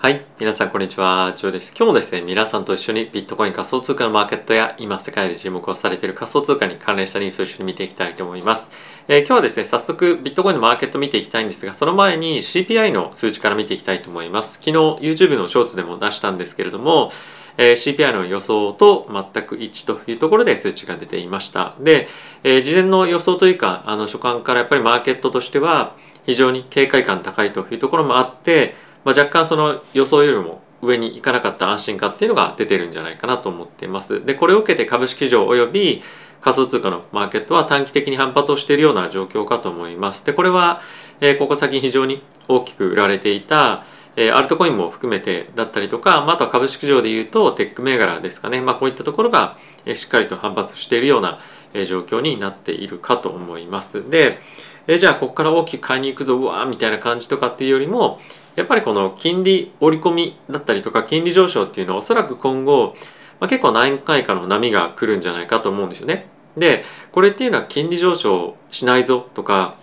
[0.00, 0.24] はい。
[0.38, 1.32] 皆さん、こんにちは。
[1.34, 1.74] ジョーです。
[1.76, 8.70] 今日もですね、皆さんと一緒にビットコイン仮想通貨のマーケットや、今世界で注目をされている仮想通貨に関連したニュースを一緒に見ていきたいと思います。
[9.08, 14.58] えー、今日はですね、早速ビットコインのマーケット見ていきたいんですが、その前に CPI の数値から見ていきたいと思います。
[14.58, 17.10] 昨日 YouTube のショーツでも出したんですけれども、
[17.56, 21.74] え、CPI の予想と全く一致というところで数値が出ていました。
[21.80, 22.06] で、
[22.44, 28.76] えー、事前の予想というか、あの、所感からやっぱりマーケットとしては、非常に警戒感高いというところもあって、
[29.08, 34.22] まあ、若干その予想よりも上に行かなかった安心感っていうのが出てるんじゃないかなと思っています。
[34.26, 36.02] で、これを受けて株式上及び
[36.42, 40.26] 仮想通貨のマーケットは短期的に反発をしているような状況かと思います。
[40.26, 40.82] で、これは、
[41.22, 43.86] えー、ここ最近非常に大きく売られていた、
[44.16, 48.60] えー、アルトコインも含めてだったりとか、まあ、あとは株式上で言うとテック銘柄ですかね。
[48.60, 49.56] まあ、こういったところが、
[49.86, 51.40] えー、しっかりと反発しているような、
[51.72, 54.10] えー、状況になっているかと思います。
[54.10, 54.38] で、
[54.86, 58.20] えー、じゃあここから大きく買いに行くぞ、うわーみたいな感じとかっていうよりも、
[58.58, 62.96] やっぱりこの金利織り込みだったりとか金利上昇っていうのはおそらく今後、
[63.38, 66.26] まあ、結構何回かの波が来るんじゃないかと思うんですよね。
[66.56, 69.76] でこれっていうのは金利上昇しないぞとか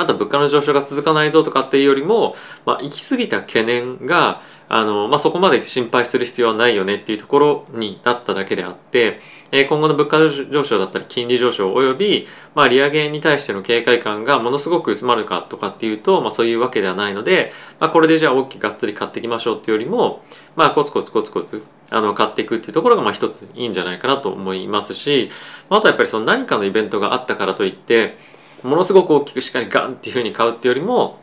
[0.00, 9.20] あと物価の上昇が続かないぞとかっていうよりも、まあ、行き過ぎた懸念があの、まあ、そこまで心配する必要はないよねっていうところになっただけであって
[9.52, 20.22] え今後の物価上昇だったり金利上昇及び、まあ、利上げに対しての警戒感がものすごく薄まるかとかっていうと、まあ、そういうわけではないので、まあ、これでじゃあ大きくがっつり買っていきましょうっていうよりも、
[20.56, 25.30] まあ、コツコツコツコツあの買っていくっていうところがまあ一ついいんじゃないかなと思いますし
[25.68, 28.18] まあとはやっぱりその何かのイベントがあったからといって
[28.66, 31.18] ものすごく大きくしっかりガンっていうふうに買うっていうよりも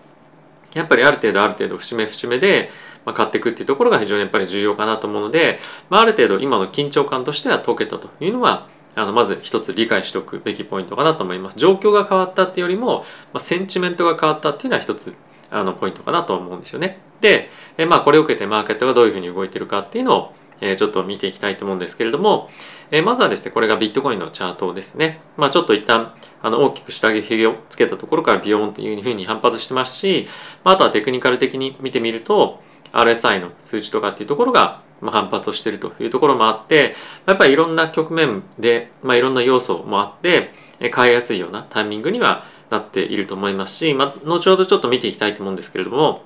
[0.73, 2.69] やっぱりある程度ある程度節目節目で、
[3.13, 11.57] 買っていくっていうところが非常にやっぱり重要かなと思うので、まあ、ある程度今の緊張感としては解けたというのはあのまず一つ理解しておくべきポイントかなと思います。
[11.57, 12.99] 状況が変わったっていうよりも、
[13.33, 15.13] まあ、センチメントが変わったっていうのは一つ
[15.49, 16.99] あのポイントかなと思うんですよね。
[17.19, 20.33] で、えまあこれを受けてマーケットがどういうふうに動いてるかっていうのを
[20.63, 22.49] えちょっと見ていきたいと思うんですけれども、
[22.91, 25.21] えまずはですね、これがビットコインのチャートですね。
[25.37, 30.27] まあちょっと一旦あの大きく下げをつけたところからビヨーンというふうに反発してますし、
[30.63, 36.95] まあ、あとはテクニカル的に見てみると、RSI の数値とかっていうところがま反発をしているというところもあって
[37.25, 40.51] やっぱりいろんな局面で、まあ、いろんな要素もあって
[40.91, 46.23] 買いやすいようなタイミングにはなっていると思いますし、まあ、後ほどちょっと見ていきたいと思うんですけれども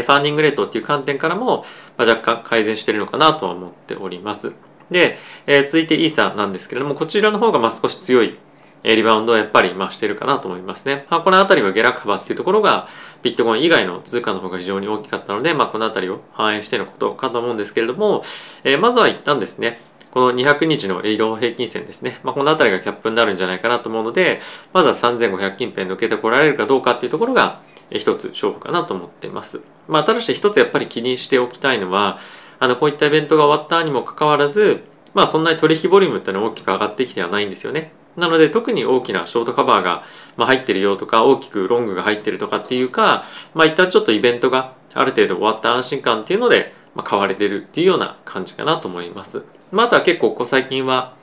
[0.00, 1.66] ファンディングレートっていう観点からも、
[1.98, 4.54] ま、若干改善してるのかなとは思っております。
[4.90, 8.38] で、え、続いてイーサなんですけれどもこちらの方がまあ少し強い
[8.84, 11.06] リバウンドはやっぱり増してるかなと思いますね。
[11.08, 12.88] まあ、この辺りは下落幅っていうところが
[13.22, 18.24] ビットコイン以外の通貨の方が非常に大きかったので、まあ、この辺りを反映してのことかと思うんですけれども、
[18.64, 22.18] え、まずは一旦ですね、この200日の移動平均線ですね。
[22.24, 24.40] まあ、この辺りがキャップになるんじゃないかなと思うので、
[24.72, 27.60] まずは3500近辺抜けてこられるかどうかっていうところが
[27.98, 29.62] 一つ勝負かなと思ってます。
[29.88, 32.18] まあ、ただし一つやっぱり気にしておきたいのは、
[32.58, 37.92] あの、こういったイベントが終わったにもかかわらず、まあそんなに取引ボリュームってのは大きく上がってきてはないんですよね。
[38.16, 40.04] なので特に大きなショートカバーが
[40.36, 49.44] 入ってるよとか大きくロングが入ってるとかっていうか、まあ一旦ちょっとイベントがある程度終わった安心感っていうので、まあ、買われてるっていうような感じかなと思います。
[49.70, 51.14] まあ、あとは結構ここ最近は、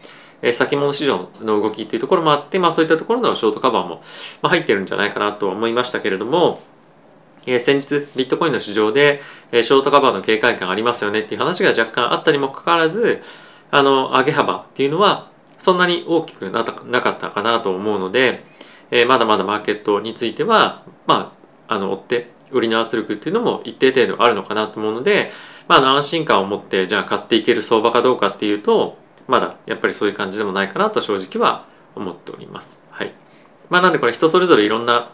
[0.41, 4.01] え先物市場の動きっていうところもあって、まあそういったところのショートカバーも
[4.41, 6.61] ま入ってるんじゃないかなと思いましたけれども、
[7.45, 13.22] え先日ビットコインの市場で、えショートカバーの警戒感ありますよねっていう話が若干あったにもかかわらず、
[13.72, 18.44] あの、上げ幅っていうのはそんなに大きくなかったかなと思うので、
[18.91, 21.33] え、まだまだマーケットについては、ま
[21.67, 25.31] あ、あの追って売りの圧力っていうのも一定程度あるのかなと思うので、
[25.67, 28.97] まあ、安心感を持ってじゃあ買っていける相場かどうかっていうと
[29.29, 32.81] まだやっぱりそういう感じでもないかなと正直は思っております。
[32.90, 33.13] はい
[33.69, 35.12] まあ、なんでこれ人それぞれいろんな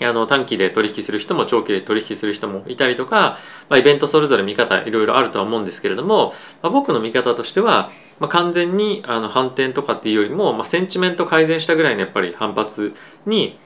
[0.00, 3.38] あの短期で取引する人も長期で取引する人もいたりとか、
[3.68, 6.32] まあ、イベントそれぞれ見方いろいろあるとは思うんですけれども、
[6.62, 12.94] まあ、僕の見方としては、まあ、完全にあの反転とかっていうよりも、まあ、センチメント改善したぐらいのやっぱり反発
[13.26, 13.58] に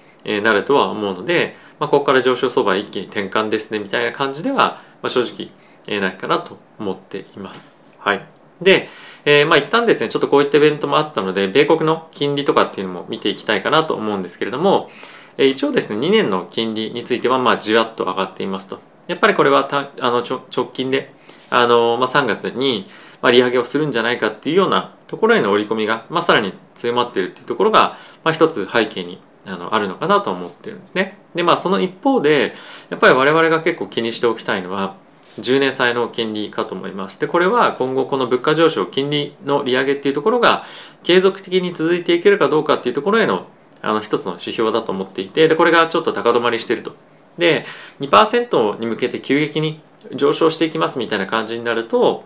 [0.43, 7.83] なるとは思うので、まあ、ここから上昇相場一気に転換ですねみたいな感じでは、まあ、正直ないかなと思っています。
[7.99, 8.27] はい、
[8.61, 8.89] で、
[9.25, 14.91] えー、まあ一旦ですねちょっとこういったイベントもあったので米国の金利とかっていうのも見ていきたいかなと思うんですけれども、
[15.37, 18.81] えー、一応ですね2年の金利についてはまあじわっと上がっていますと。
[19.07, 21.15] やっぱりこれはたあの直近で
[21.49, 22.87] あの、まあ、3月に
[23.21, 31.17] まあ、利上げをするんじゃないかっていうようなところへの織り込みが、まあ、さらに強まっているっていうところが、まあ、一つ背景にあのあるのかなと思ってるんですね。
[31.35, 32.55] でまあその一方で
[32.91, 34.97] やっぱり我々が結構気にしておきたいのは
[35.41, 37.21] 10年債の金利かと思います。
[37.21, 40.65] でこれは今後この物価上昇金利の利上げっていうところが
[41.03, 43.47] 継続的に続いていけるかどうかっていうところへの
[43.81, 46.95] あの一つの指標だと思っていてでこれがちょっと高止まりしてると。
[47.39, 47.65] で
[48.01, 49.81] 2%に向けて急激に
[50.15, 52.25] 上昇していきますみたいな感じになると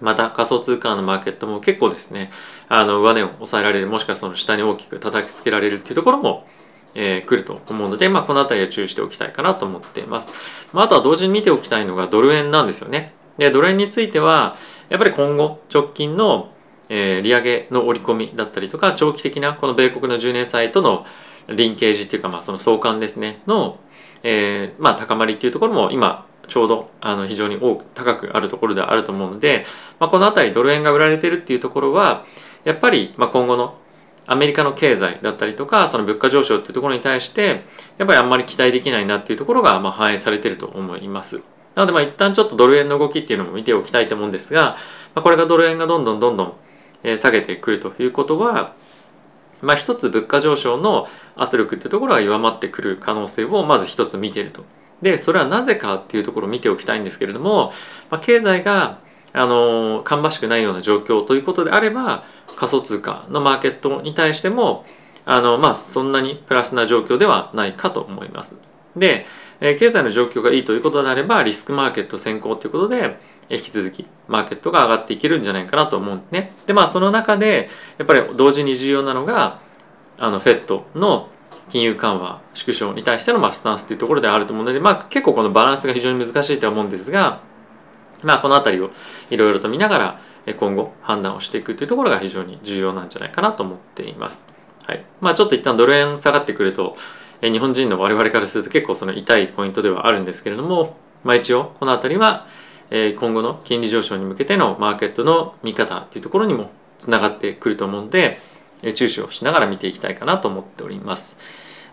[0.00, 2.30] また仮想通貨のマーケットも結構ですね
[2.68, 6.46] あの上値を抑えられるもしくはその下に大きく叩きつけられるっていうところも
[6.98, 10.32] えー、来ると思うので、まあ、この辺りは注意しておきたいかなと思っています。
[10.72, 13.12] まあ、あとは同時に見ておきたいのがドル円なんですよね。
[13.38, 14.56] で、ドル円については、
[14.88, 16.50] やっぱり今後、直近の、
[16.88, 21.04] えー、利上げの織り込みだったりとか、長期的なこの米国の10年債との
[21.48, 23.78] リンケージっていうか、まあ、その相関ですね、の、
[24.22, 29.64] えー、まあ、高まりっていうところも今、ちょうどあの非常に多く高くあるところではあると思うので、
[29.98, 32.24] まあ、この辺りドル円が売られてるっていうところは
[32.64, 33.76] やっぱりまあ今後の
[34.26, 37.62] アメリカの経済だったりとかその物価上昇っていうところに対して
[37.98, 41.42] やっぱりあんまり期待できないなっていうところがまあ反映されてると思います。
[41.74, 44.76] なのでまあ一旦ちょっとドル円の動きっていうのも見ておきたいと思うんですが、
[45.14, 46.54] まあ、これがドル円がどんどんどんどん
[47.18, 48.74] 下げてくるということは
[49.62, 51.06] まあ一つ物価上昇の
[51.36, 54.64] 圧力っていうところが弱まってくる可能性をまず一つ見ていると。
[55.02, 57.72] でそれはなぜかっていうところを見ておきたいんですけれども、
[58.10, 58.98] まあ、経済が
[59.34, 64.84] あの芳しくないような状況ということであれば仮想通貨のマーケットに対しても
[65.24, 68.56] あの、まあ、そんなにプラスな状況ではないかと思います。
[68.96, 69.26] で、
[69.60, 76.52] え経済の状況がいいということであればリスクマーケット先行ということで、引き続きマーケットが上がっていけるんじゃないかなと思うんですね。
[76.66, 79.60] でまあその中でやっぱり同時に重要なのが
[80.18, 81.28] あの FED の
[81.68, 87.40] 金融緩和縮小に対してのまあスタンスというところであると思うので、まあ、結構このバランスが非常に難しいとは思うんですが、
[88.22, 88.90] まあ、この辺りを
[89.30, 90.20] いろいろと見ながら
[90.54, 94.48] 今後判断をしていくというところが非常に重要なんじゃないかなと思っています。
[94.86, 96.96] はいまあ、ちょっと一旦ドル円下がってくると
[97.40, 102.46] 日本人の我々からすると結構その痛いポイントではあるんですけれども、まあ、一応この辺りは
[102.90, 108.38] 今後の金利上昇に向けてのマーケットの見方というところにもつながってくると思うので
[108.94, 111.38] 注視をしながら見ていきたいかなと思っております。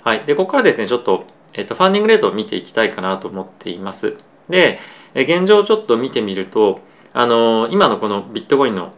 [0.04, 0.26] はい。
[0.26, 4.18] で、ここからですね、ちょっと、えっと、ファンディングレートを見ていきたいかなと思っています。
[4.50, 4.80] で、
[5.16, 6.82] 現状ちょっと見てみると、
[7.14, 8.94] あの今のこのビットコインの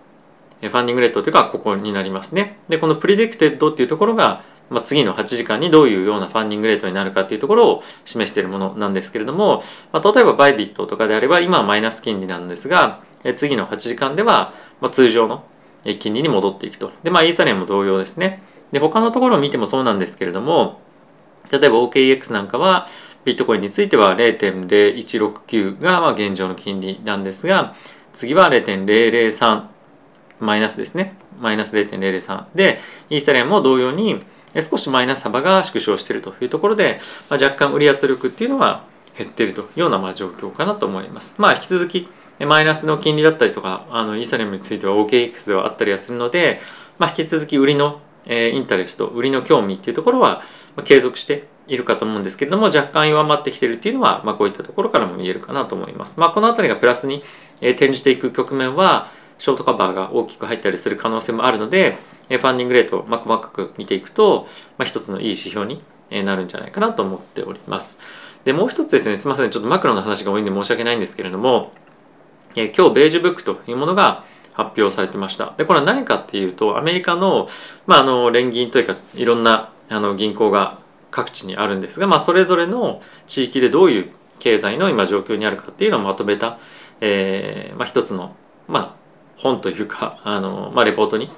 [0.62, 2.58] ファンディングレートというかここになりますね。
[2.70, 15.44] で、この predicted っていうところが、まあ、次の8時間にどういうようなファンディングレートになるかっていうところを示しているものなんですけれども、まあ、例えばバイビットとかであれば今はマイナス金利なんですが、え次の8時間では、まあ通常の
[16.00, 16.92] 金利に戻っていくと。
[17.04, 18.42] で、まあイーサリアムも同様ですね。
[18.72, 20.80] で、他のところを見てもそうなんですけれども、
[21.52, 22.88] 例えば OKEX なんかは
[23.24, 27.76] ビットコインについては0.0169がまあ現状の金利なんですが
[28.16, 29.66] 次は0.003
[30.40, 31.16] マイナスですね。
[31.40, 32.80] マイナス0.003で
[33.10, 34.24] イーサリアムも同様に
[34.62, 38.86] 少しマイナス幅が縮小しているというところで、まあ、若干売り圧力っていうのは
[39.18, 41.36] 減っているというようなまあ状況かなと思います。
[41.38, 42.08] まあ引き続き
[42.40, 46.60] マイナスの金利だったりとかあのイーサリアムについては OKX ではあったりはするので、
[46.98, 50.42] まあ、引き続き売りのえインタレスト売りの興味っていうところは、
[50.84, 56.20] 継続しているかと思うんですけれども若干弱まってきてるっていうのは、まあ、こういったところからも見えるかなと思います。
[56.20, 57.24] まあ、この辺りがプラスに、
[57.62, 61.98] え転じていく局面はショートカバーが大きく入ったりする可能性もあるので、
[62.30, 64.48] えファンディングレートを、ま細かく見ていくと、
[64.78, 65.82] まあ、一つのいい指標に
[66.24, 68.00] なるんじゃないかなと思っております。
[68.44, 71.72] でもう一つですねすみませんちょっとマクロの話が多いんで申し訳ないんですけれども、
[72.56, 74.24] え今日ベージュブックというものが
[74.54, 75.54] 発表されてました。
[75.58, 77.50] で、これは何かっていうと、アメリカの、
[77.86, 80.80] まあ、あの、連銀というか、いろんな、あの、銀行が
[81.16, 86.60] 各地にあるんですが、まあ、それぞれの地域でどういう経済の今状況にあるかっていうのをまとめた、
[87.00, 88.36] えー、まあ、一つの、
[88.68, 88.96] まあ、
[89.38, 91.30] 本というか、 あの、まあ、レポートに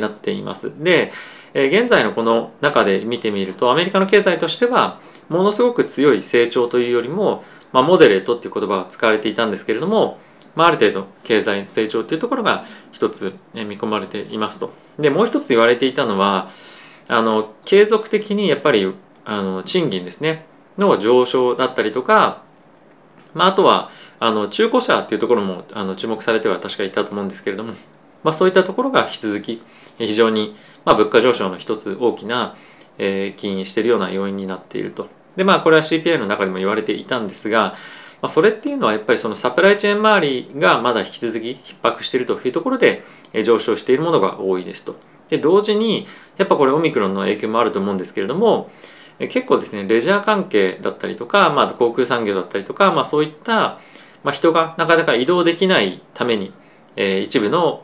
[0.00, 0.72] なっています。
[0.78, 1.12] で
[1.52, 10.18] え、現在のこの中で見てみると、アメリカの経済としては、ものすごく強い成長というよりも、まあ、モデレートっていう言葉が使われていたんですけれども、
[10.54, 14.72] まあ、ある程度経済成長っていうところが一つ見込まれていますと。
[14.98, 16.48] でもう一つ言われていたのは
[17.08, 18.92] あの継続的にやっぱり
[19.26, 20.46] あの賃金ですね
[20.78, 22.42] の上昇だったりとか、
[23.34, 23.90] まあ、あとは
[24.20, 27.74] あの中古車っていうところもあの注目されては確かいたと思うんですけれども、
[28.22, 29.62] まあ、そういったところが引き続き
[29.98, 30.54] 非常に、
[30.84, 32.56] まあ、物価上昇の一つ大きな、
[32.98, 35.08] えー、起因しているような要因になっていると。
[35.36, 37.74] でまあこれは CPI の中でも言われていたんですが
[38.22, 43.04] まあ、それっていうのはやっぱりそのサプライチェーン周りがまだ引き続き逼迫しているというところで
[43.44, 44.96] 上昇しているものが多いですと。
[45.28, 46.06] で同時に
[46.36, 48.70] やっぱこれオミクロンの影響もあると思うんですけれども
[49.18, 53.78] 結構ですねレジャー関係だったりとか、まあ、航空産業だったりとか、まあ、そういった、
[54.22, 56.52] まあ、人がなかなか移動できないために、
[56.96, 57.82] えー、一部の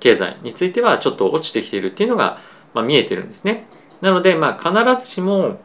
[0.00, 2.38] 経済についてはちょっと落ちてきているっていうのが、
[2.74, 3.66] まあ、見えてるんですね。
[4.00, 5.60] なので、まあ、必ずしも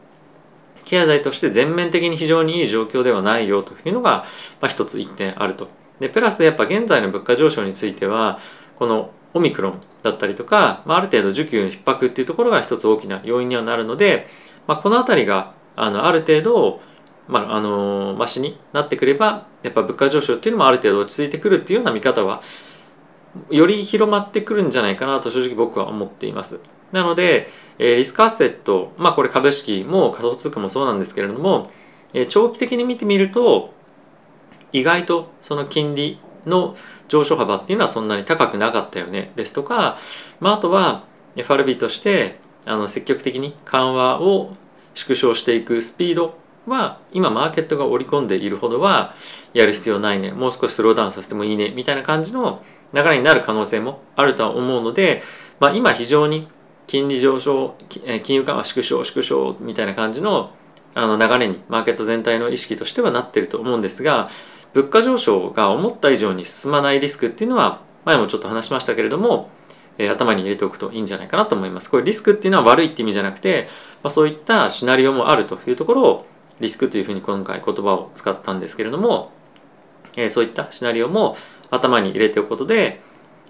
[0.86, 4.26] 経済として全面的に非常にいい状況ではないよというのが、
[4.62, 5.70] まあ、一つ一点あると。
[6.00, 8.40] でプラスやっぱ現在の物価上昇については
[8.76, 14.28] このオミクロンだったりとか、まあ、ある程度需給の逼迫っていうところが一つ大きな要因にはなるので、
[14.68, 16.82] まあ、この辺りがあのある程度
[17.28, 22.42] まあ、あのマシになってくればやっぱ物価上昇っていうのもある程度落ち着いてくるっていうような見方は
[23.50, 26.62] より広まってくるんじゃないかなと正直僕は思っています。
[26.92, 31.70] なので、えリスクアセット、まあこれ株式も仮想通貨もそうなんですけれども、
[32.14, 33.74] え長期的に見てみると
[34.72, 36.76] 意外とその金利の
[37.10, 39.98] 上昇幅っていうのはそんなに高くなかったよねですとか、
[40.40, 41.04] まあ、あとは
[41.36, 44.56] FRB としてあの積極的に緩和を
[44.94, 49.14] 縮小していくスピードは今マーケットが織り込んでいるほどは
[49.54, 50.32] やる必要ないね。
[50.32, 52.62] もう少しスローダウンさせてもいいねみたいな感じの
[52.94, 55.22] 流れになる可能性もあるとは思うので、
[55.60, 56.48] まあ、今非常に
[56.88, 57.76] 金利上昇
[58.24, 60.52] 金融緩和縮小縮小みたいな感じの
[60.94, 64.30] あの流れにマーケット全体の意識としてはなってると思うんですが
[64.74, 69.50] 物価上昇が思った以上に進まないリスクっていうのは前もちょっと話しましたけれども、
[69.98, 71.90] え、頭に入れておくといいんじゃないかなと思います。
[71.90, 73.68] これリスクっていうのは悪いって意味じゃなくて、
[74.04, 76.26] まあ、そういったシナリオもあるというところを
[76.60, 79.32] リスクというふうに今回言葉を使ったんですけれども、
[80.16, 81.38] え、そういったシナリオも
[81.70, 83.02] 頭に入れておくことで、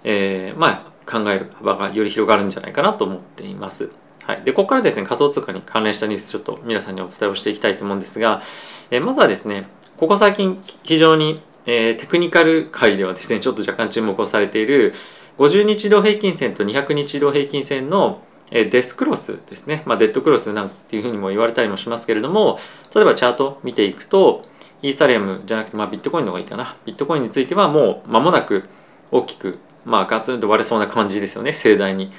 [0.04, 3.90] えー、まあ考える幅がより広がるんじゃないかなと思っています。
[4.24, 8.42] はい、でここからですね仮想通貨に関連したニュースちょっと皆さんにお伝えをしていきたいと思うんですが、
[8.90, 14.92] えー、まずはですねここ最近非常に、えー、テクニカル界ではですねちょっと若干注目をされている
[15.38, 22.58] 50日移動平均線と200日移動平均線のデスクロスですね、まあ、デッドクロスなんていうふうにも言われたりもしますけれども
[22.94, 24.44] 例えばチャート見ていくと
[24.82, 28.64] イーサリアムじゃなくて、まあ、ビットコインの方がいいかなビットコインについてはもう間もなく
[29.10, 32.10] 大きく、まあ、ガツンと割れそうな感じですよね盛大に。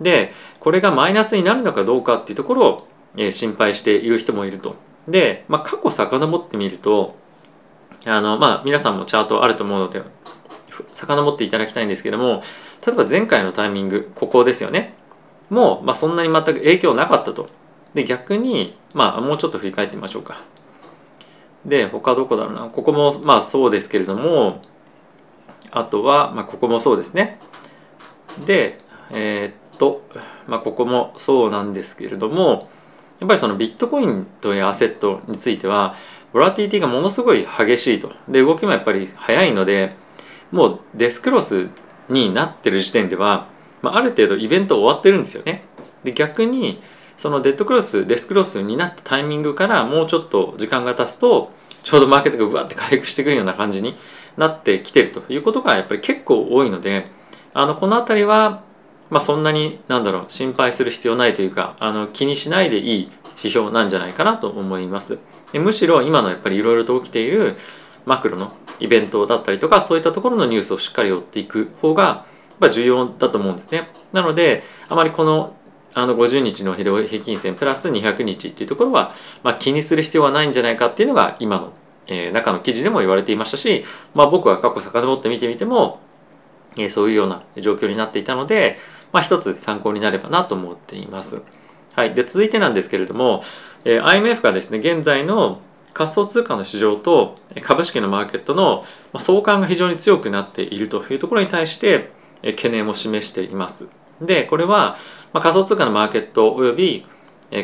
[0.00, 4.76] でこれがマイナスになるのかどうかっていうところを、えー、心配している人もいると。
[5.08, 7.16] で、まあ、過去遡ってみると
[8.04, 10.02] あの、まあ、皆さんもチャートあると思うので
[10.94, 12.42] 遡っていただきたいんですけども
[12.86, 14.94] 例えば前回のタイミングここですよね
[15.50, 17.48] もう、まあ、そんなに全く影響なかったと。
[17.94, 20.44] で逆に、まあ、もうちょっと振り返ってみましょうか。
[21.64, 24.60] で他どこだろうなここもまあそうですけれども
[25.72, 27.38] あとは、まあ、ここもそうですね。
[28.44, 28.78] で
[29.10, 30.02] えー、っと、
[30.46, 32.68] まあ、ここもそうなんですけれども
[33.20, 35.94] やっぱりそのビットコインというアセットについては
[36.32, 39.96] ボラティティがものすごい激しいとで動きもやっぱり速いので
[40.52, 41.68] もうデスクロス
[42.08, 43.48] になってる時点では、
[43.82, 45.64] まあ、ある程度イベント終わってるんですよね。
[46.04, 46.80] で逆に
[47.16, 53.96] そのデッドクロスデスクロスになったタイミングからもうちょっと時間が経つとちょうどマーケットがうわって回復してくるような感じに
[54.36, 57.06] なってきてるということがやっぱり結構多いので
[57.54, 58.62] あのこの辺りは
[59.10, 65.18] まあ、そんなになんだろう心配する必要ないというかあの気にしないでいい指標なんじゃないかなと思います。
[65.52, 67.56] むしろ今のやっぱりいろいろと起きている
[68.06, 75.54] マクロのイベントだったりとかそういったところのニュースをしっかり追っていく方がやっぱ重要だと思うんですねなのであまりこの
[75.92, 81.72] あの50日の平均線プラス200日っていうところは、まあ、気にする必要はないんじゃないかっていうのが今の、
[82.06, 83.82] えー、中の記事でも言われていましたし、
[84.14, 86.00] まあ、僕は過去遡って見てみても、
[86.76, 88.76] えー、そういうような状況になっていたので、
[89.10, 91.40] まあ、一つ参考になればなと思っています。
[91.94, 93.42] はい、で続いてなんですけれども、
[93.86, 95.62] えー、IMF がですね現在の
[95.96, 98.84] 仮想通貨の市場と株式のマーケットの
[99.16, 102.10] 相関が非常に強くなっているというところに対して
[102.42, 103.88] 懸念を示しています。
[104.20, 104.98] でこれは
[105.32, 107.06] 仮想通貨のマーケットおよび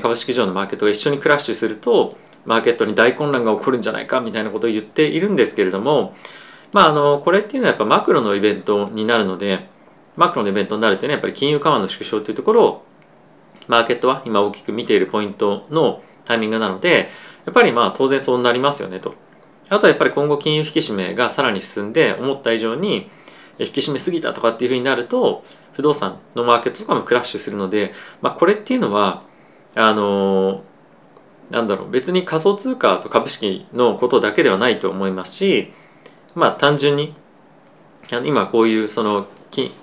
[0.00, 6.14] 株式市場のマーケットが一緒にクラッシュするとマーケットに大混乱が起こるんじゃないかみたいなことを言っているんですけれども
[6.72, 9.68] まああのこれっていうのはやっぱマクロのイベントになるので
[10.16, 12.84] マクロのイベントになるというのはやっぱり金融緩和の縮小というところを
[13.68, 17.10] マーケットは今大きく見ているポイントのタイミングなので
[17.44, 19.14] やっぱりまあ当然そうなりますよねと。
[19.68, 23.10] あとはやっぱり今後金融引き締めがさらに進んで思った以上に
[23.58, 29.22] 引き締めすぎたとかっていうふうになると不動産のマーケットとかもクラッシュするので、まあ、これっていうのは
[29.74, 30.62] あの
[31.50, 35.72] なんだろう別に仮想通貨と株式のことだけではないと思いますし
[36.34, 37.14] まあ単純に
[38.24, 39.26] 今こういうその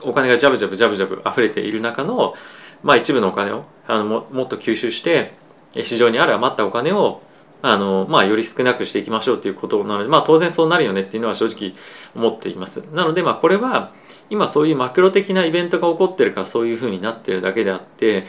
[0.02, 2.34] お金がジャブジャブジャブジャブ溢れている中の、
[2.84, 5.34] まあ、一部のお金をあのももっと吸収して
[5.76, 7.22] 市場にある余ったお金を
[7.62, 11.74] あの、まあ、より少なくしていきましょうということなので、まあ、当然そうなるよねっていうのは正直
[12.16, 12.84] 思っています。
[12.94, 13.92] なので、まあ、これは
[14.30, 18.26] 今そういうマクロ的なイベントが起こってるからそういうふうになってるだけであって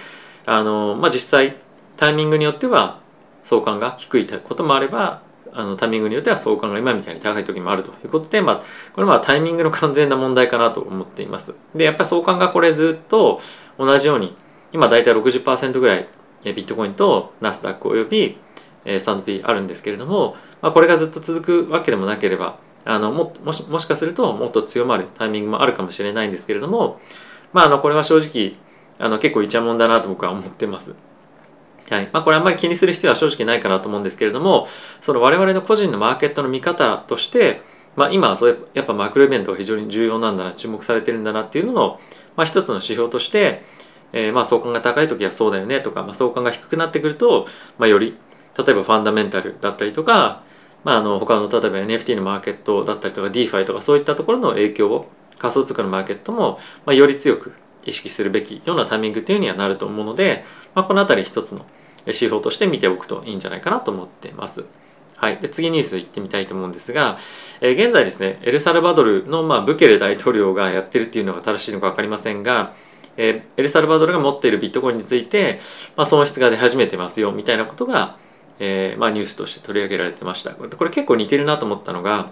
[0.47, 1.57] あの、まあ、実際
[1.97, 3.01] タイミングによっては
[3.43, 5.23] 相関が低いこともあれば
[5.53, 8.63] あのタイミングによっては相関が今みたいに高い時もあるということで、まあ、
[8.95, 11.57] これはタイミングの完全な問題かなと思っています。
[11.75, 13.41] で、やっぱり相関がこれずっと
[13.79, 14.37] 同じように、
[14.73, 16.09] 今大体60%ぐらい
[16.45, 18.39] ビットコインとナスダックおよび
[18.85, 26.99] スタンド P あるんですけれども、まあ、これがずっと続くわけでもなければ、あのももしもしかするともっと強まるタイミングもあるかもしれないんですけれども、
[27.53, 28.57] まあ、あのこれは正直
[28.99, 30.95] あの結構イチャモンだなと僕は思ってます。
[31.91, 34.69] はいまあ、これあんまり気にする必要は正直ないかなと思うんですけれども
[35.01, 37.63] その我々の個人のマーケットの見方として、
[37.97, 42.01] まあ、今それやっぱマクロイベントが非常に重要なんだな注目されてるんだなっていうのの、
[42.37, 43.65] まあ、一つの指標として、
[44.13, 48.17] えー、まあ相関が高い時はそうだよねとか、まあ、相関が低くなってくると、まあ、より
[48.57, 50.43] 例えばファンダメンタルだったりとか、
[50.85, 57.53] まあ、あの他の例えば NFT のマーケットだったりとか DeFi とかそういったところの影響を仮想通貨のマーケットも、まあ、より強く
[57.85, 61.65] 意識するべきようなタイミングっていうにはなると思うので、まあ、この辺り一つの
[62.07, 64.65] 指標として見ておくといいんじゃないかなと思っています。
[65.17, 67.19] はい、で次ニュースいってみたいと思うんですが、
[67.61, 72.75] えー、現在ですねエルサルバドルの、まあ、ブケレ大統領がやってるっていうのが正しいのか分かりませんが、
[73.19, 75.61] えー、エルサルバドルが持っているビットコインについて、
[75.95, 78.17] まあ、損失が出始めてますよみたいなことが、
[78.63, 82.31] えーまあ、ニュースとして取り上げられてましたこれ結構似てるなと思ったのが、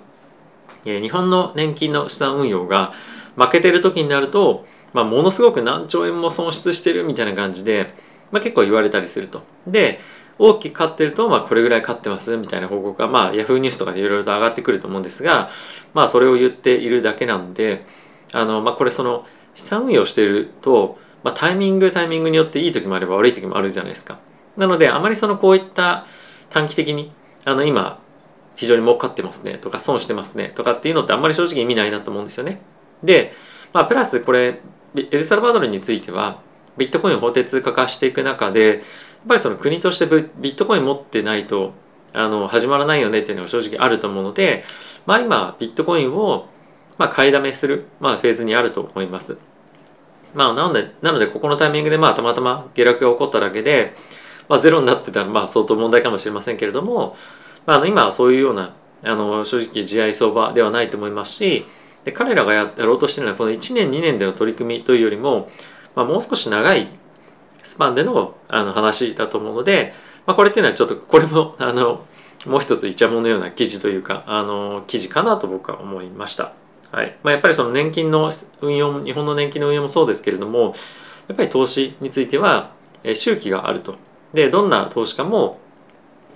[0.85, 2.93] えー、日本の年金の資産運用が
[3.37, 7.95] 負けてる時になると、まあ、ものすごく何兆円も損失してるみたいな感じで、
[8.31, 9.43] まあ、結構言われたりすると。
[9.67, 10.01] で
[10.41, 15.51] 大きく勝ってると、まあ、これぐらい勝ってますみたいな報告が、まあ、ヤフーニュースとかでいろいろと上がってくると思うんですが、
[15.95, 17.85] まあ、それを言っているだけなんで、
[18.33, 24.21] あの、まあ、これその、資産運用してると、まあ、タイミングタイミングによっていい時もあれば悪い時もあるじゃないですか。
[24.59, 26.05] なので、あまりそのこういった
[26.51, 27.13] 短期的に、
[27.47, 28.01] あの、今、
[28.57, 32.61] 非常に儲かってますねとか、損してますねとかっていうのってあんまり正直意味ないなと思うんですよね。
[33.03, 33.33] で、
[33.73, 34.61] まあ、プラスこれ、
[34.95, 36.41] エルサルバドルについては、
[36.79, 38.79] ビットコインを法定通貨化していく中でやっ、
[39.27, 41.73] ぱりその国としてビットコイン持ってないと
[42.15, 44.65] あの始まらないよねっていうのが正直あると思うので、
[45.05, 46.49] まあ、今ビットコインを
[46.97, 49.39] まあ買いだめする、まあ、フェーズにあると思います。
[50.35, 53.95] まあ、なのでなのでここのタイミングでまあたまたま下落が起こっただけで、
[54.49, 57.17] まあ、ゼロになってたらまあ相当問題かもしれませんけれども、
[57.67, 61.67] まあ、あの今はそういうようなあの正直地合い相場ではないと思いますし
[62.05, 65.49] で彼らがやろうとしているのはこの1年2年での取り組みというよりも、
[65.95, 66.89] まあ、もう少し長い
[67.63, 69.93] スパンでのあの話だと思うので、
[70.27, 72.07] まあ、これっていうのはちょっとこれもあの
[72.47, 76.53] もう一つイチャモンのような記事というかあの記事かなと僕は思いました。
[76.91, 78.31] はいまあ、やっぱりその年金の
[78.63, 80.75] 運用日本の年金の運用もそうですけれども
[81.29, 82.73] やっぱり投資については
[83.15, 83.97] 周期があると。
[84.33, 85.59] でどんな投資家も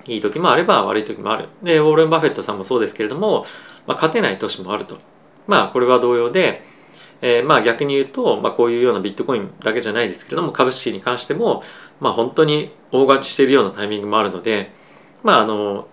[0.07, 1.49] いい時もあれば悪い時もある。
[1.63, 3.45] でウォーレン・バフェットさんもそうですけれども、
[3.87, 4.99] まあ、勝てない年もあると。
[5.47, 6.63] まあこれは同様で
[7.25, 11.63] えー、まあ逆に言うと、まあ、こういうようなビットコインだけじゃないですけれども株式に関しても、
[12.01, 14.73] まあ、本当に大勝ちしているようなタイミングもあるので
[15.23, 15.87] まああの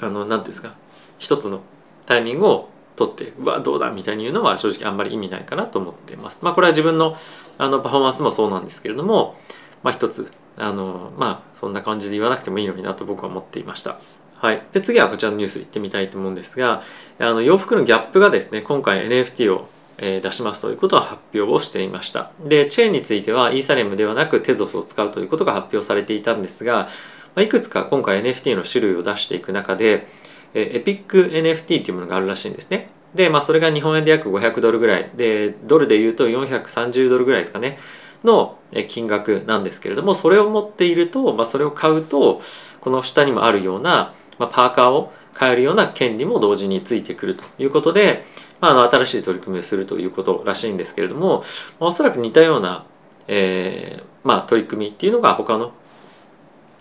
[0.00, 0.74] あの何ていうんですか
[1.18, 1.60] 一つの
[2.06, 6.44] タイミングを取ってうわどうだみたいに言うのは正直あんまり意味ないかなと思っています。
[6.44, 7.16] まあこれは自分の
[7.58, 9.36] あのパフォーマンスもそうなんですけれども、
[9.82, 13.98] まあ、一つあのまあそんな感じで言わなくてもいいのになと僕は思っていました。
[14.36, 16.82] はい、で次はこちらのニュースいってみたいと思うんですが
[17.18, 22.30] あの洋服のギャップがですね今回 NFT をえ出しますということは発表をしていました。
[22.44, 26.88] で、チェーンについてはイーサレムではなくテゾスを使うということが発表されていたんですが、
[27.34, 30.06] まいくつか今回 NFT の種類を出していく中で、
[30.54, 32.90] えエピック NFT というものがあるらしいんですね。
[33.14, 37.78] で、まあそれが日本円で約500ドルぐらい、で、ドルで言うと430ドルぐらいですかね、
[38.24, 38.58] の
[38.88, 42.42] 金額なんですけれども、それを持っていると、まあそれを買うと、
[42.80, 48.24] この下にもあるような、まあ、パーカーを買えるような権利も同時についてくるということで、
[48.60, 51.44] まあ、あの新しい取り組みをするということらしいんですけれども、
[51.80, 52.86] まあ、おそらく似たような、
[53.26, 55.72] えーまあ、取り組みっていうのが他の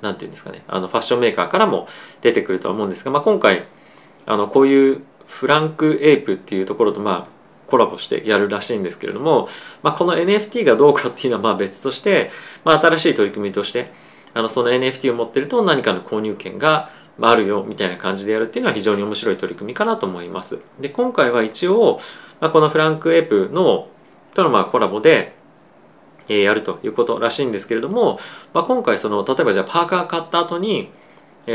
[0.02, 1.88] なんていうんですかねあのファッションメーカーからも
[2.22, 3.66] 出てくるとは思うんですが、まあ、今回
[4.26, 7.43] あのこういうフランク・エイプっていうところとまあ
[7.74, 9.50] コラボしてやるらしいんですけれども、
[9.82, 12.30] まあ、この NFT がどうかっていうのはまあ別として、
[12.64, 13.92] まあ、新しい取り組みとして
[14.36, 20.60] あのその NFT を持ってると何かの購入権があるよみたいな感じでやるっていうのは非常に面白い取り組みかなと思います。
[20.80, 22.00] で今回は一応、
[22.40, 23.88] まあ、このフランク・エープの
[24.36, 25.34] とのまあコラボで
[26.28, 28.20] やるということらしいんですけれども、
[28.54, 30.92] まあ、今回その例えばじゃあパーカー買った後に、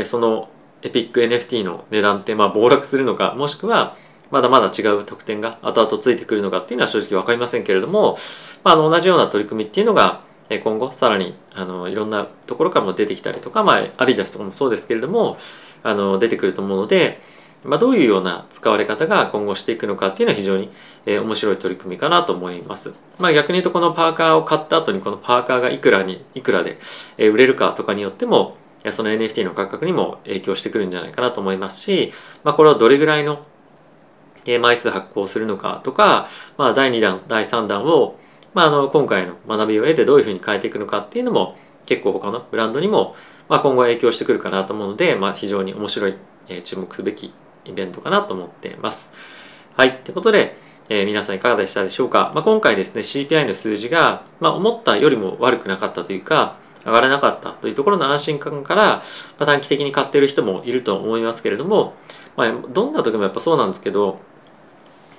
[0.03, 0.49] その
[0.81, 3.95] エピック NFT の値段ってまあ暴落するのかもしくは
[4.31, 8.17] まだまだ違う特典が後々ついてくるのかっていうのは正直分かりませんけれども、
[8.63, 10.21] まあ、あの同じような取り組みっていうのが
[10.63, 15.37] 今後さらにあのいろんなところからも出てきたりとか、まあ、アリダスとかもそうですけれども
[15.83, 17.21] あの出てくると思うので、
[17.63, 20.71] まあ、どういうような使われ方が今後していくのかっていうのは非常に、
[21.05, 22.93] えー、面白い取り組みかなと思います。
[23.19, 26.79] まあ、逆に言うとこのパーカーを買った後にこのパーカーがいくらにいくらで
[27.17, 28.57] 売れるかとかによっても
[28.91, 32.13] その NFT の価格にも影響してくるんじゃないかなと思いますし、
[32.43, 33.45] まあ、これをどれぐらいの
[34.57, 38.17] 枚数発行するのかとか、まあ、第2弾第3弾を
[38.53, 43.15] まあ、あの今回の学びを得てどういうふうに変えていくのかっていうのも結構他のブランドにも、
[43.47, 46.15] まあ、今後影響してくるかなと思うので、まあ、非常に面白い、
[46.47, 47.33] え、注目すべき
[47.65, 49.13] イベントかなと思っています。
[49.75, 49.97] はい。
[50.03, 50.57] ということで、
[50.89, 59.03] えー、皆さんいかがでしたでしょうか、まあ、今回ですね CPI の数字が、まあ、思ったよりも悪くなかったというか上がらなかったというところの安心感から、ま
[59.39, 61.93] あ、短期的に買っている人もいると思いますけれども、
[62.35, 64.19] まあ、どんな時もやっぱそうなんですけど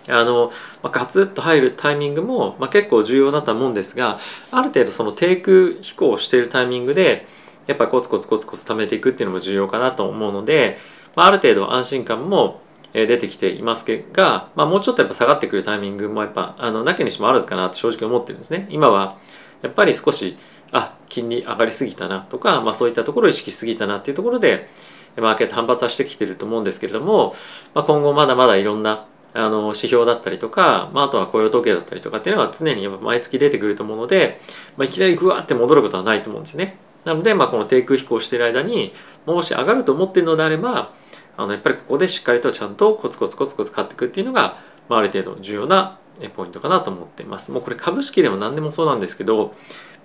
[0.09, 4.19] あの、まあ、ガツッと入るタイミングも、まあ、結構重要だと思うんですが
[4.51, 7.27] ある程度その低空飛行しているタイミングで
[7.67, 10.79] やっぱりコツコツコツコツ貯めていくっていうのも重要かなと思うので、
[11.15, 12.61] まあ、ある程度安心感も
[12.93, 18.67] 出てきていますが、まあ、もうちょっとやっぱ下がってくるタイミングもやっぱあのなきにしもあらずかなと正直思ってるんですね。
[18.71, 19.19] 今は
[19.63, 20.37] やっぱり少し
[20.73, 24.69] あ金利上がりすぎたなとか、まあ、そういったところを意識しすぎたなっていうところで
[25.17, 27.35] マーケット反発はしてきてると思うんですけれども、
[27.75, 34.41] まあ、今後まだまだいろんなあの指標だったりとか、まあ、あとは雇用統計だったりとかっていうのは常に毎月出てくると思うので、
[34.77, 36.79] まあ、いきなりグワーって戻ることはないと思うんですね。
[37.05, 38.93] なので、まあ、この低空飛行している間に
[39.25, 40.93] もし上がると思っているのであれば
[41.37, 45.99] あのやっぱりここでしっかりとちゃんとコツコツコツコツ買っていくっていうのが、まあ、ある程度重要な
[46.37, 47.53] ポイントかなと思っています。
[47.53, 49.55] もうこれ株式でも何でもそうなんですけど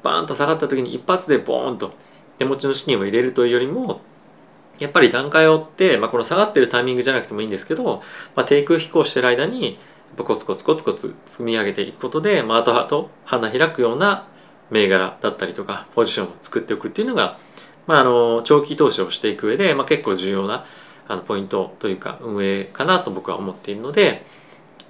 [0.04, 1.94] バーンと下がった時に一発でボーンと
[2.38, 4.02] 手持ちの資金を入れるというよりも
[4.80, 8.02] やっぱり段階を追って、まあ、この下がってるタイミングじゃなくてもいいんですけど、
[8.36, 9.78] まあ、低空飛行してる間に
[10.18, 14.28] コツコツコツコツ積み上げていくことで、まあ、後々花開くような
[14.72, 17.38] 銘柄だったりとかポジションを作っておくっていうのが、
[17.88, 20.66] まあ、あの長期投資をしていく上で、まあ、結構重要な
[21.08, 24.26] あのポイントというか運営かなと僕は思っているので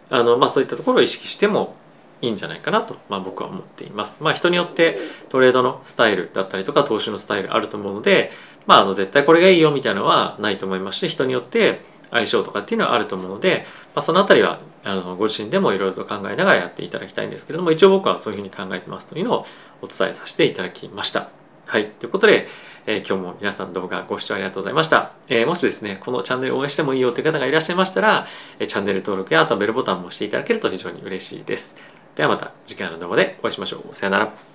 [0.09, 1.75] あの、まあ、そういったところを意識しても
[2.21, 4.23] いいんじゃないかなと、まあ、僕は思っています。
[4.23, 4.97] まあ、人によって
[5.29, 8.31] トレードのスタイルだったりとか投資のスタイルあると思うので、
[8.65, 19.45] まあ、あの絶対これがいいよみたいなのはないと思いますし人によって相性とかっていうのはあると思うので、まあ、そのあたりはあのご自身でもいろいろと考えながらやっていただきたいんですけれども一応僕はそういうふうに考えてますというのを
[19.81, 21.29] お伝えさせていただきました。
[21.67, 21.89] はい。
[21.89, 22.47] ということで、
[22.85, 25.13] えー、今日も皆さん動画ご視聴ありがとうございました。
[25.27, 28.27] えー、もしですね、このチャンネル応援してもいいよという方がいらっしゃいましたら、
[28.59, 31.75] えチャンネル登録やあとベルボタンも押していただけると非常に嬉しいです。
[32.15, 33.95] ではまた次回の動画でお会いしましょう。
[33.95, 34.54] さよなら。